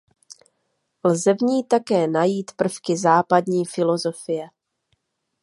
[1.03, 4.47] Lze v ní také najít prvky západní filozofie.